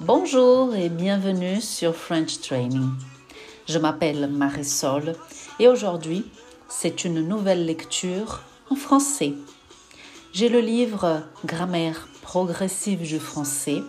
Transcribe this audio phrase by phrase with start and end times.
[0.00, 2.90] Bonjour et bienvenue sur French Training.
[3.68, 5.14] Je m'appelle Marisol
[5.58, 6.24] et aujourd'hui,
[6.68, 9.32] c'est une nouvelle lecture en français.
[10.32, 13.82] J'ai le livre Grammaire progressive du français,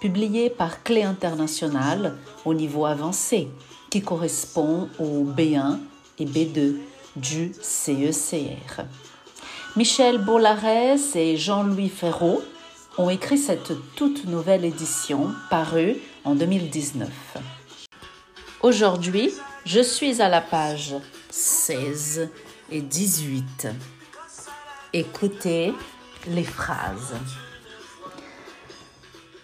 [0.00, 3.48] publié par Clé Internationale au niveau avancé,
[3.90, 5.78] qui correspond au B1
[6.18, 6.76] et B2
[7.16, 8.84] du CECR.
[9.76, 12.42] Michel Bollares et Jean-Louis Ferraud
[12.98, 17.08] ont écrit cette toute nouvelle édition parue en 2019.
[18.62, 19.30] Aujourd'hui,
[19.64, 20.94] je suis à la page
[21.30, 22.28] 16
[22.70, 23.68] et 18.
[24.92, 25.72] Écoutez
[26.28, 27.14] les phrases.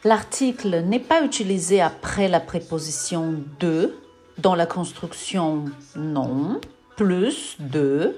[0.04, 3.94] L'article n'est pas utilisé après la préposition de
[4.38, 5.64] dans la construction
[5.96, 6.60] non,
[6.96, 8.14] plus de,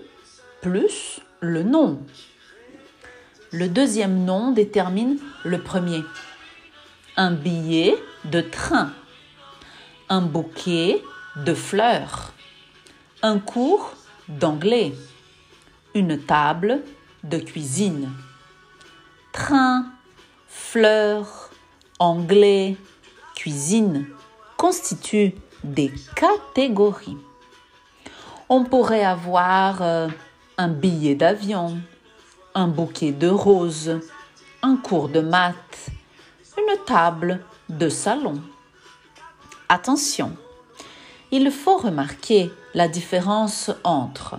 [0.60, 1.98] plus le nom.
[3.52, 6.04] Le deuxième nom détermine le premier.
[7.16, 8.92] Un billet de train.
[10.08, 11.02] Un bouquet
[11.34, 12.32] de fleurs.
[13.22, 13.94] Un cours
[14.28, 14.94] d'anglais.
[15.96, 16.82] Une table
[17.24, 18.12] de cuisine.
[19.32, 19.86] Train,
[20.46, 21.50] fleurs,
[21.98, 22.76] anglais,
[23.34, 24.06] cuisine
[24.56, 25.34] constituent
[25.64, 27.18] des catégories.
[28.48, 30.08] On pourrait avoir euh,
[30.56, 31.80] un billet d'avion,
[32.54, 34.00] un bouquet de roses,
[34.62, 35.90] un cours de maths,
[36.58, 38.40] une table de salon.
[39.68, 40.36] Attention,
[41.30, 44.38] il faut remarquer la différence entre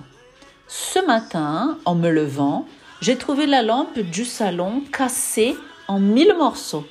[0.73, 2.65] ce matin, en me levant,
[3.01, 5.57] j'ai trouvé la lampe du salon cassée
[5.89, 6.85] en mille morceaux.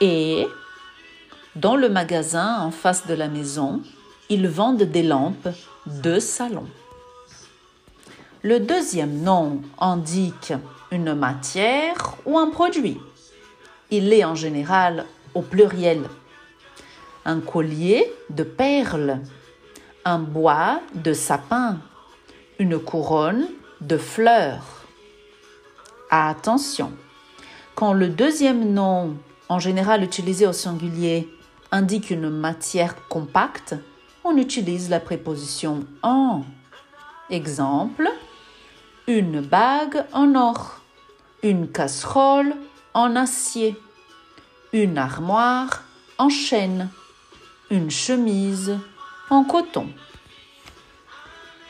[0.00, 0.44] Et
[1.54, 3.82] dans le magasin en face de la maison,
[4.30, 5.48] ils vendent des lampes
[5.86, 6.66] de salon.
[8.44, 10.52] Le deuxième nom indique
[10.92, 13.00] une matière ou un produit.
[13.90, 16.02] Il est en général au pluriel.
[17.24, 19.20] Un collier de perles,
[20.04, 21.78] un bois de sapin,
[22.58, 23.46] une couronne
[23.80, 24.84] de fleurs.
[26.10, 26.92] Attention,
[27.74, 29.16] quand le deuxième nom,
[29.48, 31.30] en général utilisé au singulier,
[31.72, 33.74] indique une matière compacte,
[34.22, 36.42] on utilise la préposition en.
[37.30, 38.10] Exemple,
[39.06, 40.80] une bague en or,
[41.42, 42.54] une casserole
[42.94, 43.76] en acier,
[44.72, 45.82] une armoire
[46.18, 46.88] en chêne,
[47.70, 48.78] une chemise
[49.30, 49.88] en coton.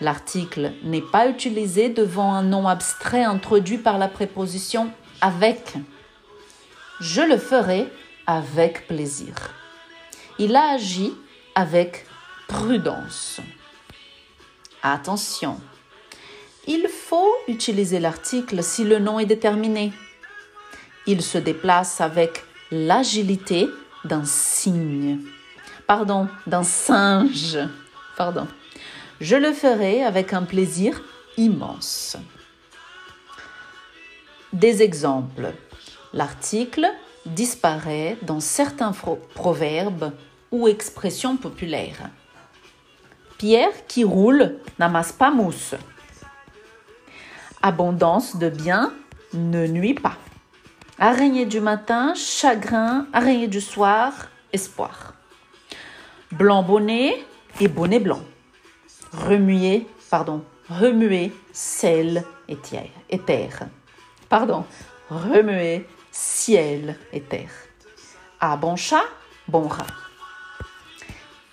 [0.01, 4.91] L'article n'est pas utilisé devant un nom abstrait introduit par la préposition
[5.21, 5.75] avec.
[7.01, 7.91] Je le ferai
[8.27, 9.35] avec plaisir.
[10.39, 11.13] Il a agi
[11.55, 12.07] avec
[12.49, 13.41] prudence.
[14.83, 15.61] Attention,
[16.67, 19.93] il faut utiliser l'article si le nom est déterminé.
[21.07, 22.43] Il se déplace avec
[22.73, 23.69] l'agilité
[24.05, 25.21] d'un cygne.
[25.87, 27.57] Pardon, d'un singe.
[28.17, 28.49] Pardon.
[29.21, 31.05] Je le ferai avec un plaisir
[31.37, 32.17] immense.
[34.53, 35.53] Des exemples.
[36.13, 36.89] L'article
[37.27, 38.93] disparaît dans certains
[39.35, 40.11] proverbes
[40.51, 42.11] ou expressions populaires.
[43.39, 45.77] Pierre qui roule n'amasse pas mousse
[47.65, 48.93] abondance de biens
[49.33, 50.19] ne nuit pas.
[50.99, 54.13] Araignée du matin, chagrin, araignée du soir,
[54.53, 55.15] espoir.
[56.31, 57.25] Blanc bonnet
[57.61, 58.21] et bonnet blanc.
[59.13, 63.61] Remuer, pardon, remuer, sel et terre.
[64.29, 64.67] Pardon,
[65.09, 67.51] remuer, ciel et terre.
[68.41, 69.05] Ah bon chat,
[69.49, 69.87] bon rat.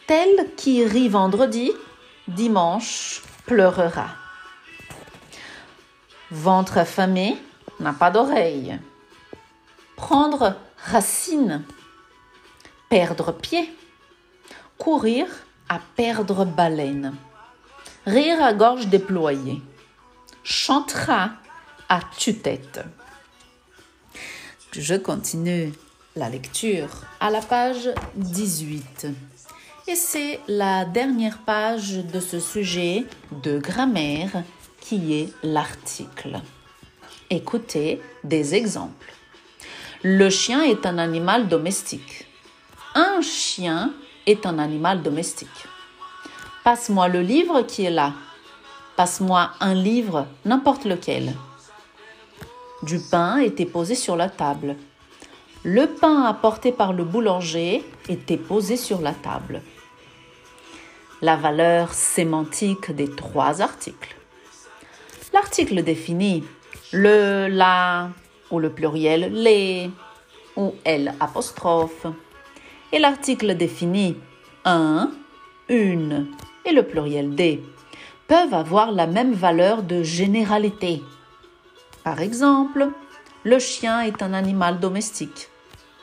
[0.07, 1.71] Tel qui rit vendredi,
[2.27, 4.20] dimanche pleurera.
[6.31, 7.38] Ventre affamé
[7.81, 8.80] n'a pas d'oreille.
[9.97, 10.56] Prendre
[10.86, 11.64] racine.
[12.90, 13.69] Perdre pied.
[14.78, 15.28] Courir
[15.68, 17.14] à perdre baleine.
[18.06, 19.62] Rire à gorge déployée.
[20.44, 21.31] Chantera
[21.89, 22.80] à tue-tête.
[24.72, 25.74] Je continue
[26.16, 29.07] la lecture à la page 18.
[29.88, 33.06] Et c'est la dernière page de ce sujet
[33.44, 34.44] de grammaire
[34.81, 36.42] qui est l'article.
[37.30, 39.13] Écoutez des exemples.
[40.04, 42.28] Le chien est un animal domestique.
[42.94, 43.94] Un chien
[44.25, 45.68] est un animal domestique.
[46.66, 48.13] Passe-moi le livre qui est là.
[48.98, 51.34] Passe-moi un livre, n'importe lequel.
[52.84, 54.75] Du pain était posé sur la table.
[55.63, 59.62] Le pain apporté par le boulanger était posé sur la table.
[61.22, 64.18] La valeur sémantique des trois articles.
[65.33, 66.44] L'article définit
[66.92, 68.10] le, la,
[68.50, 69.89] ou le pluriel les
[70.57, 72.06] ou L apostrophe.
[72.92, 74.18] Et l'article défini
[74.66, 75.12] un,
[75.69, 76.28] une
[76.66, 77.63] et le pluriel des
[78.28, 81.01] peuvent avoir la même valeur de généralité.
[82.04, 82.89] Par exemple,
[83.44, 85.50] le chien est un animal domestique.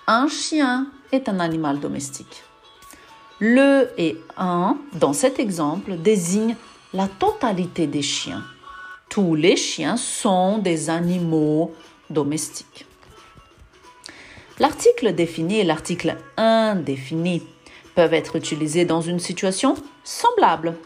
[0.07, 2.45] Un chien est un animal domestique.
[3.41, 6.57] Le et un, dans cet exemple, désignent
[6.93, 8.43] la totalité des chiens.
[9.09, 11.75] Tous les chiens sont des animaux
[12.11, 12.87] domestiques.
[14.59, 17.43] L'article défini et l'article indéfini
[17.95, 19.75] peuvent être utilisés dans une situation
[20.05, 20.77] semblable.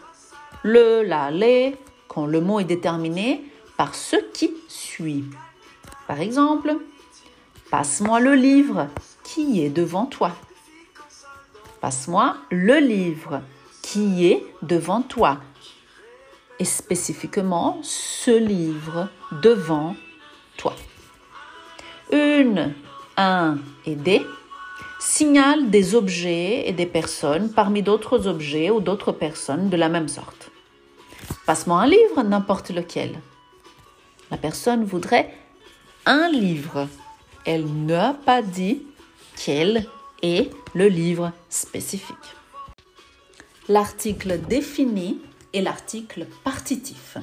[0.63, 1.75] Le, la, les,
[2.07, 3.43] quand le mot est déterminé
[3.77, 5.25] par ce qui suit.
[6.07, 6.77] Par exemple,
[7.71, 8.87] passe-moi le livre
[9.23, 10.31] qui est devant toi.
[11.81, 13.41] Passe-moi le livre
[13.81, 15.39] qui est devant toi.
[16.59, 19.09] Et spécifiquement ce livre
[19.41, 19.95] devant
[20.57, 20.75] toi.
[22.11, 22.73] Une,
[23.17, 24.25] un et des
[24.99, 30.07] signalent des objets et des personnes parmi d'autres objets ou d'autres personnes de la même
[30.07, 30.51] sorte.
[31.45, 33.19] Passe-moi un livre, n'importe lequel.
[34.31, 35.33] La personne voudrait
[36.05, 36.87] un livre.
[37.45, 38.83] Elle n'a pas dit
[39.35, 39.85] quel
[40.21, 42.15] est le livre spécifique.
[43.67, 45.19] L'article défini
[45.53, 47.17] et l'article partitif.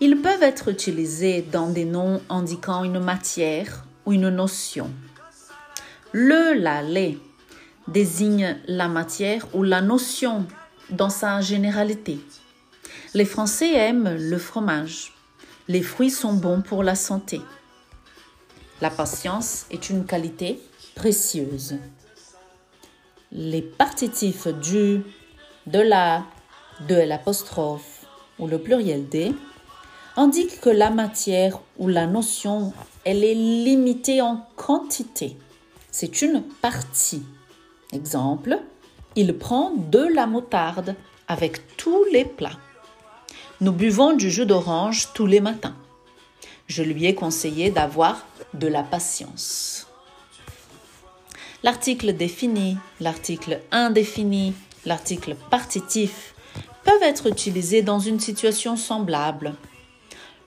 [0.00, 4.90] Ils peuvent être utilisés dans des noms indiquant une matière ou une notion.
[6.12, 7.18] Le, la, les
[7.88, 10.46] désigne la matière ou la notion
[10.90, 12.20] dans sa généralité.
[13.14, 15.14] Les Français aiment le fromage.
[15.66, 17.40] Les fruits sont bons pour la santé.
[18.80, 20.60] La patience est une qualité
[20.94, 21.76] précieuse.
[23.32, 25.02] Les partitifs du,
[25.66, 26.24] de la,
[26.86, 28.06] de l'apostrophe
[28.38, 29.32] ou le pluriel des
[30.16, 32.72] indiquent que la matière ou la notion,
[33.04, 35.36] elle est limitée en quantité.
[35.90, 37.22] C'est une partie.
[37.92, 38.58] Exemple,
[39.16, 40.94] il prend de la moutarde
[41.26, 42.58] avec tous les plats.
[43.60, 45.76] Nous buvons du jus d'orange tous les matins.
[46.66, 49.86] Je lui ai conseillé d'avoir de la patience.
[51.62, 54.52] L'article défini, l'article indéfini,
[54.84, 56.34] l'article partitif
[56.88, 59.54] peuvent être utilisés dans une situation semblable.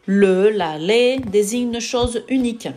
[0.07, 2.67] Le, la, les désignent une chose unique.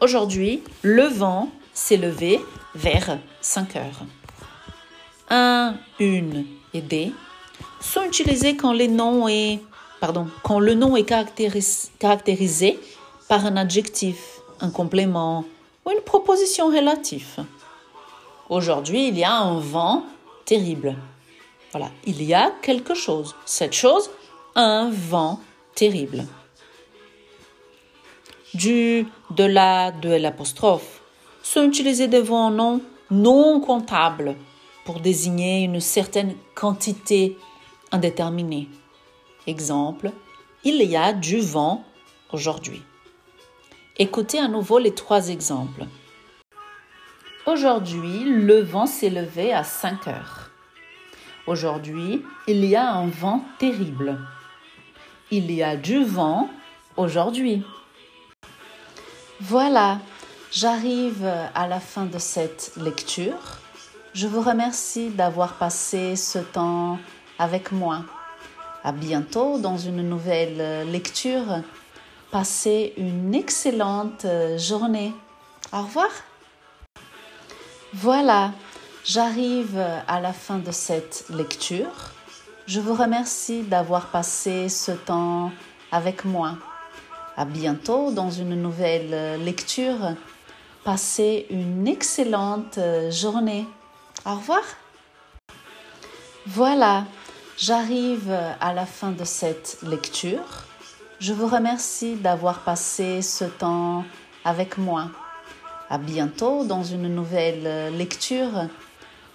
[0.00, 2.38] Aujourd'hui, le vent s'est levé
[2.76, 4.02] vers 5 heures.
[5.28, 7.12] Un, une et des
[7.80, 9.58] sont utilisés quand le nom est
[12.00, 12.78] caractérisé
[13.28, 15.44] par un adjectif, un complément
[15.84, 17.44] ou une proposition relative.
[18.48, 20.04] Aujourd'hui, il y a un vent
[20.44, 20.94] terrible.
[21.72, 23.34] Voilà, il y a quelque chose.
[23.44, 24.10] Cette chose,
[24.54, 25.40] un vent
[25.74, 26.24] terrible.
[28.54, 31.02] Du, de la, de l'apostrophe
[31.42, 32.80] sont utilisés devant un nom
[33.10, 34.36] non comptable
[34.84, 37.36] pour désigner une certaine quantité
[37.92, 38.68] indéterminée.
[39.46, 40.12] Exemple,
[40.64, 41.84] il y a du vent
[42.32, 42.82] aujourd'hui.
[43.98, 45.84] Écoutez à nouveau les trois exemples.
[47.46, 50.37] Aujourd'hui, le vent s'est levé à 5 heures.
[51.48, 54.18] Aujourd'hui, il y a un vent terrible.
[55.30, 56.50] Il y a du vent
[56.94, 57.64] aujourd'hui.
[59.40, 59.98] Voilà,
[60.52, 61.24] j'arrive
[61.54, 63.60] à la fin de cette lecture.
[64.12, 66.98] Je vous remercie d'avoir passé ce temps
[67.38, 68.04] avec moi.
[68.84, 71.62] À bientôt dans une nouvelle lecture.
[72.30, 74.26] Passez une excellente
[74.58, 75.14] journée.
[75.72, 76.10] Au revoir.
[77.94, 78.52] Voilà,
[79.08, 82.12] j'arrive à la fin de cette lecture.
[82.66, 85.50] Je vous remercie d'avoir passé ce temps
[85.90, 86.56] avec moi.
[87.36, 90.14] À bientôt dans une nouvelle lecture.
[90.84, 92.78] Passez une excellente
[93.10, 93.66] journée.
[94.24, 94.62] Au revoir.
[96.46, 97.04] Voilà,
[97.60, 100.64] J'arrive à la fin de cette lecture.
[101.18, 104.04] Je vous remercie d'avoir passé ce temps
[104.44, 105.10] avec moi.
[105.90, 108.68] À bientôt dans une nouvelle lecture.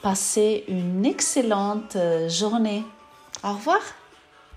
[0.03, 2.83] Passez une excellente journée.
[3.41, 3.79] Au revoir.